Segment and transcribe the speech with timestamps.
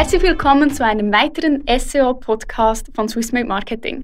[0.00, 4.02] Herzlich willkommen zu einem weiteren SEO-Podcast von Swissmade Marketing.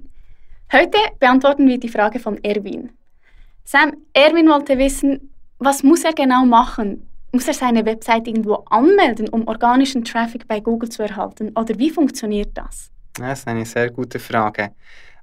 [0.70, 2.90] Heute beantworten wir die Frage von Erwin.
[3.64, 7.08] Sam, Erwin wollte wissen, was muss er genau machen?
[7.32, 11.52] Muss er seine Website irgendwo anmelden, um organischen Traffic bei Google zu erhalten?
[11.56, 12.90] Oder wie funktioniert das?
[13.14, 14.72] Das ist eine sehr gute Frage.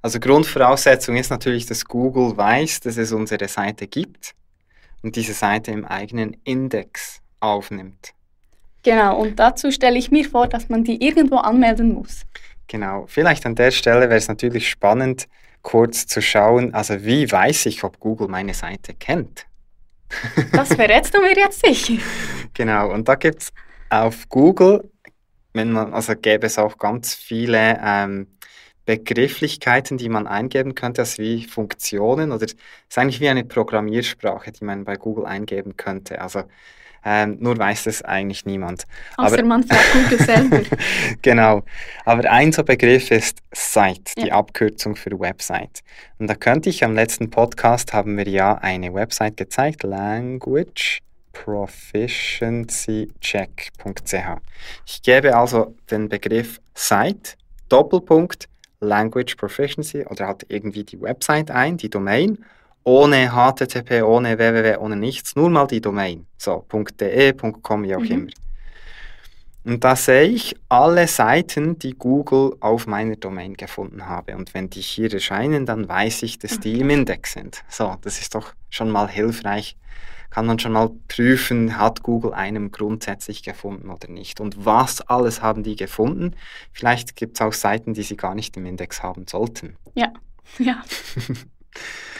[0.02, 4.34] Also Grundvoraussetzung ist natürlich, dass Google weiß, dass es unsere Seite gibt
[5.04, 8.13] und diese Seite im eigenen Index aufnimmt.
[8.84, 12.22] Genau, und dazu stelle ich mir vor, dass man die irgendwo anmelden muss.
[12.68, 15.26] Genau, vielleicht an der Stelle wäre es natürlich spannend,
[15.62, 19.46] kurz zu schauen, also wie weiß ich, ob Google meine Seite kennt?
[20.52, 22.00] Das verrätst du mir jetzt sicher.
[22.52, 23.52] genau, und da gibt es
[23.90, 24.88] auf Google,
[25.54, 28.28] wenn man, also gäbe es auch ganz viele ähm,
[28.84, 34.52] Begrifflichkeiten, die man eingeben könnte, also wie Funktionen oder es ist eigentlich wie eine Programmiersprache,
[34.52, 36.20] die man bei Google eingeben könnte.
[36.20, 36.44] Also
[37.04, 38.84] ähm, nur weiß das eigentlich niemand.
[39.16, 40.60] Außer Aber, man fragt Google selber.
[41.22, 41.62] genau.
[42.04, 44.34] Aber ein so Begriff ist Site, die ja.
[44.34, 45.80] Abkürzung für Website.
[46.18, 51.02] Und da könnte ich am letzten Podcast haben wir ja eine Website gezeigt, Language
[51.34, 54.14] proficiencycheck.ch.
[54.86, 57.34] Ich gebe also den Begriff Site,
[57.68, 58.48] Doppelpunkt,
[58.80, 62.44] Language Proficiency oder halt irgendwie die Website ein, die Domain,
[62.84, 66.26] ohne HTTP, ohne www, ohne nichts, nur mal die Domain.
[66.36, 66.66] So,
[67.00, 68.10] .de, .com, wie auch mhm.
[68.10, 68.30] immer.
[69.64, 74.36] Und da sehe ich alle Seiten, die Google auf meiner Domain gefunden habe.
[74.36, 77.64] Und wenn die hier erscheinen, dann weiß ich, dass die im Index sind.
[77.70, 79.78] So, das ist doch schon mal hilfreich.
[80.28, 84.38] Kann man schon mal prüfen, hat Google einem grundsätzlich gefunden oder nicht.
[84.38, 86.34] Und was alles haben die gefunden?
[86.72, 89.76] Vielleicht gibt es auch Seiten, die sie gar nicht im Index haben sollten.
[89.94, 90.12] Ja,
[90.58, 90.82] ja.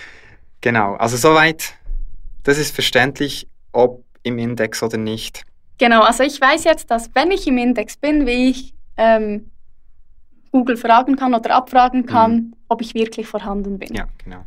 [0.64, 1.74] genau, also soweit.
[2.42, 5.44] Das ist verständlich, ob im Index oder nicht.
[5.78, 9.50] Genau, also ich weiß jetzt, dass wenn ich im Index bin, wie ich ähm,
[10.50, 12.54] Google fragen kann oder abfragen kann, mhm.
[12.68, 13.94] ob ich wirklich vorhanden bin.
[13.94, 14.44] Ja, genau.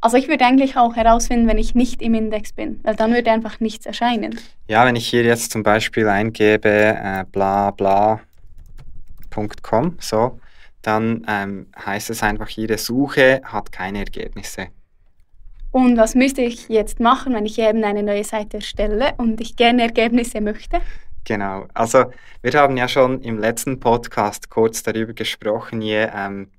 [0.00, 3.30] Also ich würde eigentlich auch herausfinden, wenn ich nicht im Index bin, weil dann würde
[3.30, 4.38] einfach nichts erscheinen.
[4.66, 8.26] Ja, wenn ich hier jetzt zum Beispiel eingebe äh, bla bla.com,
[10.00, 10.40] so,
[10.82, 14.68] dann ähm, heißt es einfach, Ihre Suche hat keine Ergebnisse.
[15.72, 19.56] Und was müsste ich jetzt machen, wenn ich eben eine neue Seite erstelle und ich
[19.56, 20.80] gerne Ergebnisse möchte?
[21.24, 22.04] Genau, also
[22.42, 26.50] wir haben ja schon im letzten Podcast kurz darüber gesprochen, je ähm,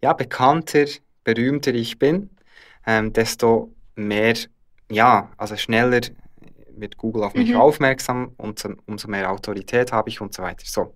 [0.00, 0.86] ja, bekannter,
[1.22, 2.30] berühmter ich bin,
[2.86, 4.36] ähm, desto mehr,
[4.90, 6.00] ja, also schneller
[6.70, 7.56] wird Google auf mich mhm.
[7.56, 10.64] aufmerksam und umso mehr Autorität habe ich und so weiter.
[10.64, 10.94] So,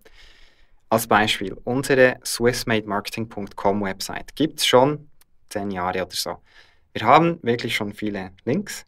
[0.88, 5.10] als Beispiel, unsere swissmademarketing.com Website gibt es schon
[5.48, 6.38] zehn Jahre oder so.
[6.92, 8.84] Wir haben wirklich schon viele Links,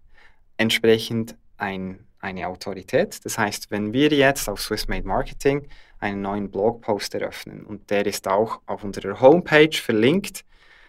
[0.57, 3.25] entsprechend ein, eine Autorität.
[3.25, 5.69] Das heißt, wenn wir jetzt auf Swissmade Marketing
[6.01, 10.45] einen neuen Blogpost eröffnen und der ist auch auf unserer Homepage verlinkt,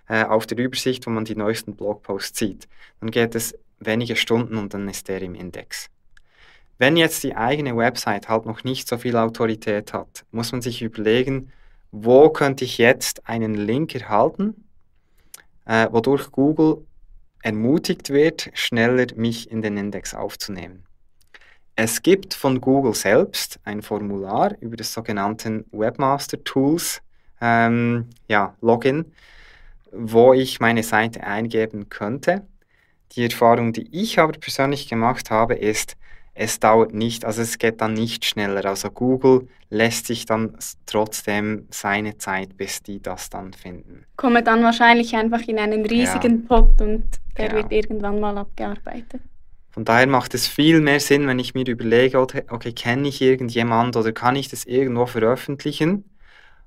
[0.09, 2.68] äh, auf der Übersicht, wo man die neuesten Blogposts sieht,
[3.00, 5.90] dann geht es wenige Stunden und dann ist der im Index.
[6.80, 10.81] Wenn jetzt die eigene Website halt noch nicht so viel Autorität hat, muss man sich
[10.81, 11.51] überlegen,
[11.91, 14.68] wo könnte ich jetzt einen Link erhalten,
[15.66, 16.85] äh, wodurch Google
[17.43, 20.83] ermutigt wird, schneller mich in den Index aufzunehmen.
[21.75, 27.01] Es gibt von Google selbst ein Formular über das sogenannte Webmaster Tools
[27.41, 29.11] ähm, ja, Login,
[29.91, 32.47] wo ich meine Seite eingeben könnte.
[33.11, 35.97] Die Erfahrung, die ich aber persönlich gemacht habe, ist,
[36.35, 38.66] es dauert nicht, also es geht dann nicht schneller.
[38.66, 44.05] Also Google lässt sich dann trotzdem seine Zeit, bis die das dann finden.
[44.16, 46.47] Komme dann wahrscheinlich einfach in einen riesigen ja.
[46.47, 47.03] Pot und
[47.38, 47.61] der genau.
[47.61, 49.21] wird irgendwann mal abgearbeitet.
[49.69, 53.95] Von daher macht es viel mehr Sinn, wenn ich mir überlege, okay, kenne ich irgendjemand
[53.95, 56.05] oder kann ich das irgendwo veröffentlichen,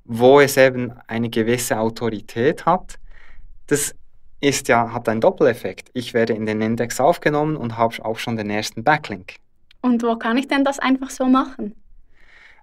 [0.05, 2.99] wo es eben eine gewisse Autorität hat.
[3.69, 3.95] Das
[4.41, 5.91] ist ja, hat einen Doppeleffekt.
[5.93, 9.37] Ich werde in den Index aufgenommen und habe auch schon den ersten Backlink.
[9.87, 11.77] Und wo kann ich denn das einfach so machen?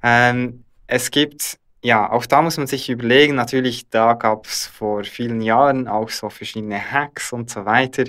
[0.03, 5.05] Ähm, es gibt, ja, auch da muss man sich überlegen, natürlich, da gab es vor
[5.05, 8.03] vielen Jahren auch so verschiedene Hacks und so weiter.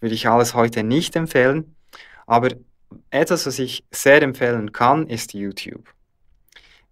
[0.00, 1.76] Würde ich alles heute nicht empfehlen.
[2.26, 2.48] Aber
[3.10, 5.92] etwas, was ich sehr empfehlen kann, ist YouTube.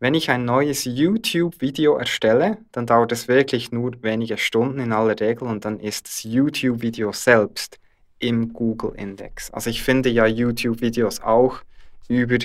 [0.01, 5.19] Wenn ich ein neues YouTube-Video erstelle, dann dauert es wirklich nur wenige Stunden in aller
[5.19, 7.79] Regel und dann ist das YouTube-Video selbst
[8.25, 9.51] im Google-Index.
[9.53, 11.61] Also ich finde ja YouTube-Videos auch
[12.09, 12.39] über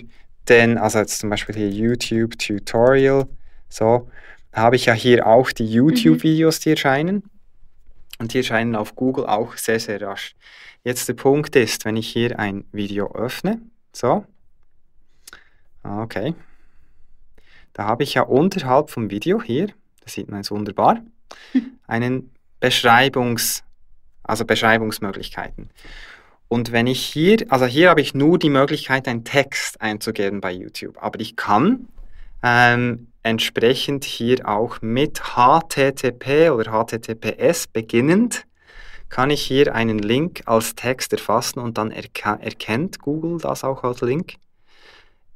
[0.48, 3.28] den, also jetzt zum Beispiel hier YouTube-Tutorial,
[3.70, 4.10] so,
[4.54, 7.24] habe ich ja hier auch die YouTube-Videos, die erscheinen.
[8.20, 10.36] Und die erscheinen auf Google auch sehr, sehr rasch.
[10.84, 13.62] Jetzt der Punkt ist, wenn ich hier ein Video öffne,
[13.94, 14.26] so,
[15.84, 16.34] okay,
[17.74, 19.70] Da habe ich ja unterhalb vom Video hier,
[20.02, 21.02] das sieht man jetzt wunderbar,
[21.88, 23.64] einen Beschreibungs,
[24.30, 25.70] also Beschreibungsmöglichkeiten.
[26.48, 30.52] Und wenn ich hier, also hier habe ich nur die Möglichkeit, einen Text einzugeben bei
[30.52, 31.88] YouTube, aber ich kann
[32.42, 38.46] ähm, entsprechend hier auch mit HTTP oder HTTPS beginnend,
[39.10, 43.84] kann ich hier einen Link als Text erfassen und dann erka- erkennt Google das auch
[43.84, 44.36] als Link.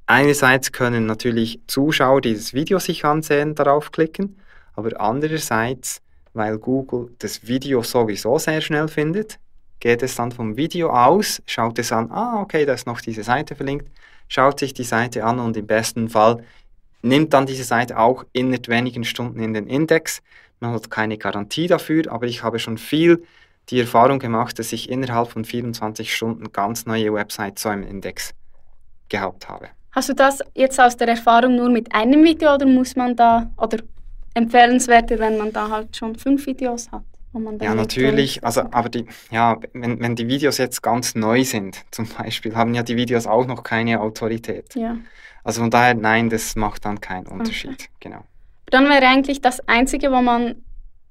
[0.06, 4.38] Einerseits können natürlich Zuschauer dieses Video sich ansehen, darauf klicken,
[4.75, 6.02] aber andererseits,
[6.33, 9.39] weil Google das Video sowieso sehr schnell findet,
[9.80, 13.24] geht es dann vom Video aus, schaut es an, ah, okay, da ist noch diese
[13.24, 13.88] Seite verlinkt,
[14.27, 16.44] schaut sich die Seite an und im besten Fall
[17.01, 20.21] nimmt dann diese Seite auch innerhalb wenigen Stunden in den Index.
[20.59, 23.24] Man hat keine Garantie dafür, aber ich habe schon viel
[23.69, 28.33] die Erfahrung gemacht, dass ich innerhalb von 24 Stunden ganz neue Websites so im Index
[29.09, 29.68] gehabt habe.
[29.91, 33.51] Hast du das jetzt aus der Erfahrung nur mit einem Video oder muss man da,
[33.57, 33.77] oder
[34.33, 37.03] empfehlenswerter, wenn man da halt schon fünf Videos hat?
[37.62, 42.07] Ja, natürlich, also aber die, ja, wenn, wenn die Videos jetzt ganz neu sind, zum
[42.07, 44.75] Beispiel, haben ja die Videos auch noch keine Autorität.
[44.75, 44.97] Ja.
[45.44, 47.89] Also von daher, nein, das macht dann keinen Unterschied.
[48.00, 48.24] Genau.
[48.68, 50.56] Dann wäre eigentlich das Einzige, wo man,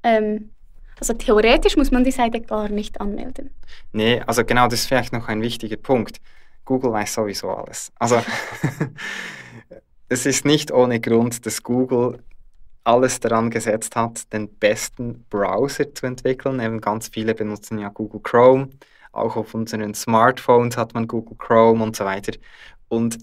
[0.05, 0.51] ähm,
[0.99, 3.51] also theoretisch muss man die Seite gar nicht anmelden.
[3.93, 6.21] Nee, also genau, das ist vielleicht noch ein wichtiger Punkt.
[6.65, 7.93] Google weiß sowieso alles.
[7.99, 8.23] Also
[10.09, 12.23] es ist nicht ohne Grund, dass Google
[12.85, 16.61] alles daran gesetzt hat, den besten Browser zu entwickeln.
[16.61, 18.71] Eben ganz viele benutzen ja Google Chrome.
[19.13, 22.33] Auch auf unseren Smartphones hat man Google Chrome und so weiter.
[22.89, 23.19] Und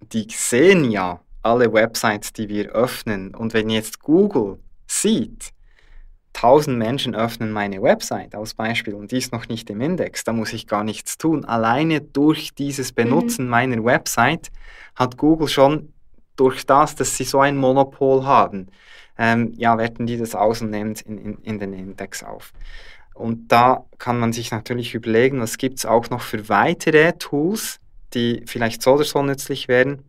[0.00, 3.34] die sehen ja alle Websites, die wir öffnen.
[3.34, 5.52] Und wenn jetzt Google sieht,
[6.34, 10.32] 1000 Menschen öffnen meine Website als Beispiel und die ist noch nicht im Index, da
[10.32, 11.44] muss ich gar nichts tun.
[11.44, 14.50] Alleine durch dieses Benutzen meiner Website
[14.94, 15.92] hat Google schon
[16.40, 18.68] durch das, dass sie so ein Monopol haben,
[19.18, 22.52] ähm, ja, werten die das aus und nehmen es in, in, in den Index auf.
[23.14, 27.78] Und da kann man sich natürlich überlegen, was gibt es auch noch für weitere Tools,
[28.14, 30.04] die vielleicht so oder so nützlich wären.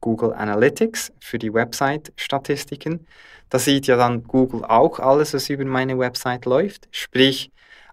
[0.00, 3.06] Google Analytics für die Website-Statistiken.
[3.48, 6.88] Da sieht ja dann Google auch alles, was über meine Website läuft.
[6.90, 7.50] Sprich,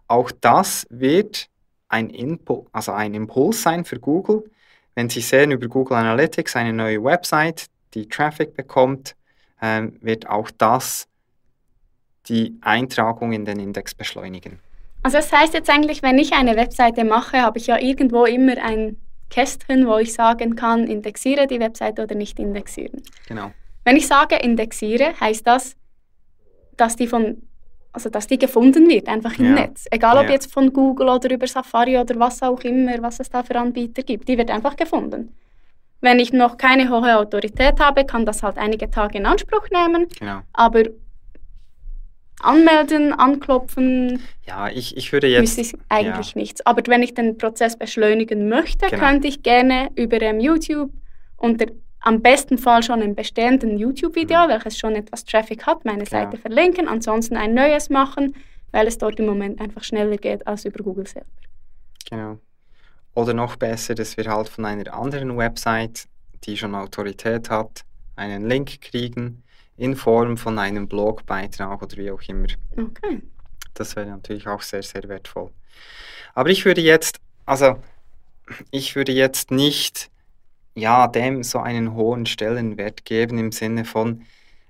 [0.09, 1.47] auch das wird
[1.87, 4.43] ein, Input, also ein Impuls sein für Google.
[4.95, 9.15] Wenn Sie sehen über Google Analytics eine neue Website, die Traffic bekommt,
[9.61, 11.07] ähm, wird auch das
[12.27, 14.59] die Eintragung in den Index beschleunigen.
[15.03, 18.57] Also das heißt jetzt eigentlich, wenn ich eine Webseite mache, habe ich ja irgendwo immer
[18.63, 18.97] ein
[19.29, 23.01] Kästchen, wo ich sagen kann, indexiere die Webseite oder nicht indexieren.
[23.27, 23.51] Genau.
[23.83, 25.75] Wenn ich sage indexiere, heißt das,
[26.77, 27.41] dass die von
[27.93, 29.61] also dass die gefunden wird, einfach im Ja.
[29.61, 29.85] Netz.
[29.91, 30.31] Egal ob Ja.
[30.31, 34.01] jetzt von Google oder über Safari oder was auch immer, was es da für Anbieter
[34.03, 35.31] gibt, die wird einfach gefunden.
[36.01, 40.07] Wenn ich noch keine hohe Autorität habe, kann das halt einige Tage in Anspruch nehmen,
[40.19, 40.39] Genau.
[40.51, 40.83] aber
[42.41, 45.57] anmelden, anklopfen, Ja, ich, ich würde jetzt.
[45.57, 46.65] müsste ich eigentlich nichts.
[46.65, 49.01] Aber wenn ich den Prozess beschleunigen möchte, Genau.
[49.01, 50.91] könnte ich gerne über ähm, YouTube
[51.37, 51.67] unter
[52.05, 54.49] am besten Fall schon einen bestehenden YouTube-Video, Mhm.
[54.49, 56.09] welches schon etwas Traffic hat, meine Genau.
[56.23, 58.35] Seite verlinken, ansonsten ein neues machen,
[58.71, 61.27] weil es dort im Moment einfach schneller geht als über Google selber.
[62.09, 62.39] Genau.
[63.15, 66.05] Oder noch besser, dass wir halt von einer anderen Website,
[66.43, 67.83] die schon Autorität hat,
[68.15, 69.43] einen Link kriegen
[69.77, 72.47] in Form von einem Blogbeitrag oder wie auch immer.
[72.77, 73.21] Okay.
[73.75, 75.51] Das wäre natürlich auch sehr, sehr wertvoll.
[76.35, 77.77] Aber ich würde jetzt, also
[78.71, 80.09] ich würde jetzt nicht
[80.75, 84.23] ja, dem so einen hohen Stellenwert geben im Sinne von,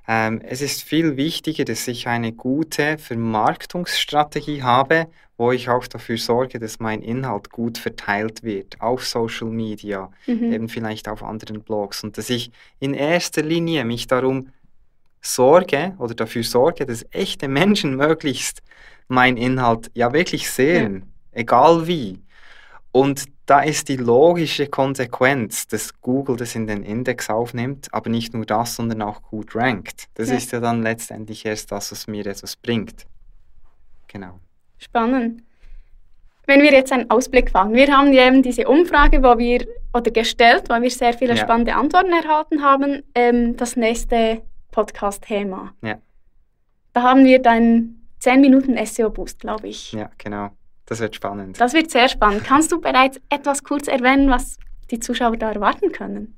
[0.07, 5.07] ähm, es ist viel wichtiger, dass ich eine gute Vermarktungsstrategie habe,
[5.38, 10.51] wo ich auch dafür sorge, dass mein Inhalt gut verteilt wird auf Social Media, Mhm.
[10.53, 14.50] eben vielleicht auf anderen Blogs und dass ich in erster Linie mich darum
[15.22, 18.62] sorge oder dafür sorge, dass echte Menschen möglichst
[19.07, 22.19] meinen Inhalt ja wirklich sehen, egal wie.
[22.91, 28.33] Und da ist die logische Konsequenz, dass Google das in den Index aufnimmt, aber nicht
[28.33, 30.05] nur das, sondern auch gut rankt.
[30.13, 30.35] Das Ja.
[30.38, 33.05] ist ja dann letztendlich erst das, was mir etwas bringt.
[34.07, 34.39] Genau.
[34.77, 35.43] Spannend.
[36.45, 40.12] Wenn wir jetzt einen Ausblick wagen, wir haben ja eben diese Umfrage, wo wir, oder
[40.12, 41.41] gestellt, wo wir sehr viele Ja.
[41.43, 45.73] spannende Antworten erhalten haben, ähm, das nächste Podcast-Thema.
[45.81, 46.00] Ja.
[46.93, 49.93] Da haben wir dann 10 Minuten SEO-Boost, glaube ich.
[49.93, 50.50] Ja, genau.
[50.86, 51.60] Das wird spannend.
[51.60, 52.44] Das wird sehr spannend.
[52.44, 54.58] Kannst du bereits etwas kurz erwähnen, was
[54.92, 56.38] die Zuschauer da erwarten können?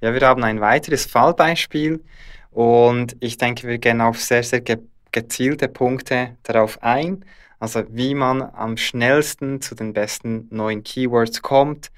[0.00, 2.04] Ja, wir haben ein weiteres Fallbeispiel
[2.50, 4.78] und ich denke, wir gehen auf sehr, sehr ge
[5.12, 7.24] gezielte Punkte darauf ein.
[7.58, 11.90] Also wie man am schnellsten zu den besten neuen Keywords kommt,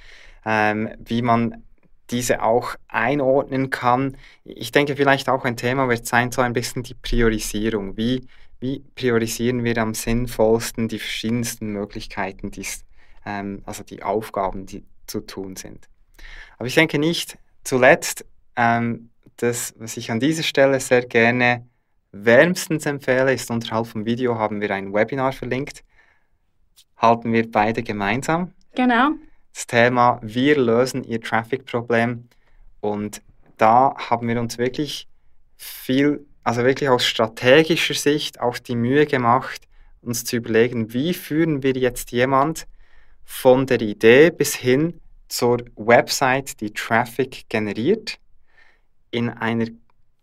[0.45, 1.65] ähm, wie man
[2.11, 4.17] diese auch einordnen kann.
[4.45, 7.97] Ich denke, vielleicht auch ein Thema wird sein, so ein bisschen die Priorisierung.
[7.97, 8.27] Wie,
[8.61, 12.85] wie priorisieren wir am sinnvollsten die verschiedensten Möglichkeiten, die's,
[13.25, 15.89] ähm, also die Aufgaben, die zu tun sind.
[16.59, 18.25] Aber ich denke nicht zuletzt,
[18.57, 21.67] ähm, das, was ich an dieser Stelle sehr gerne
[22.13, 25.85] wärmstens empfehle, ist unterhalb vom Video haben wir ein Webinar verlinkt.
[26.97, 28.53] Halten wir beide gemeinsam.
[28.75, 29.11] Genau.
[29.55, 32.29] Das Thema Wir lösen Ihr Traffic-Problem.
[32.81, 33.23] Und
[33.57, 35.09] da haben wir uns wirklich
[35.57, 39.69] viel, also wirklich aus strategischer Sicht auch die Mühe gemacht,
[40.01, 42.67] uns zu überlegen, wie führen wir jetzt jemand
[43.27, 48.19] von der Idee bis hin zur Website, die Traffic generiert,
[49.11, 49.67] in einer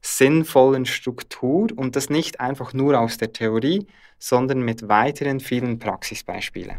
[0.01, 3.85] sinnvollen Struktur und das nicht einfach nur aus der Theorie,
[4.17, 6.77] sondern mit weiteren vielen Praxisbeispielen.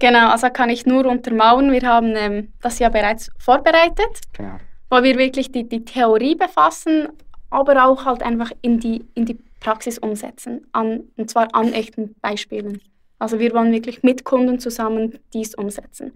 [0.00, 1.70] Genau, also kann ich nur untermauern.
[1.70, 4.58] Wir haben ähm, das ja bereits vorbereitet, genau.
[4.90, 7.10] wo wir wirklich die, die Theorie befassen,
[7.50, 12.14] aber auch halt einfach in die, in die Praxis umsetzen, an, und zwar an echten
[12.20, 12.80] Beispielen.
[13.18, 16.12] Also wir wollen wirklich mit Kunden zusammen dies umsetzen.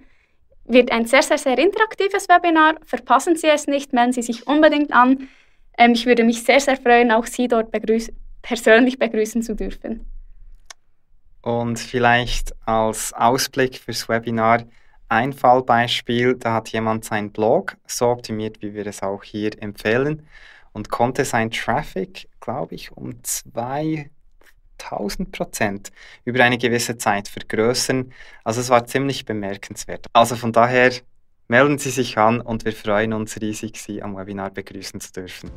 [0.65, 2.77] Wird ein sehr, sehr, sehr interaktives Webinar.
[2.85, 5.29] Verpassen Sie es nicht, melden Sie sich unbedingt an.
[5.77, 8.13] Ähm, ich würde mich sehr, sehr freuen, auch Sie dort begrüß
[8.43, 10.07] persönlich begrüßen zu dürfen.
[11.43, 14.65] Und vielleicht als Ausblick fürs Webinar
[15.09, 20.23] ein Fallbeispiel, da hat jemand seinen Blog so optimiert, wie wir es auch hier empfehlen
[20.73, 24.09] und konnte sein Traffic, glaube ich, um 2000
[25.33, 25.91] Prozent
[26.25, 28.13] über eine gewisse Zeit vergrößern.
[28.45, 30.07] Also es war ziemlich bemerkenswert.
[30.13, 30.93] Also von daher
[31.49, 35.51] melden Sie sich an und wir freuen uns riesig, Sie am Webinar begrüßen zu dürfen.